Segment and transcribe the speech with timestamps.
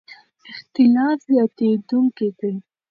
[0.51, 2.53] اختلاف زیاتېدونکی دی.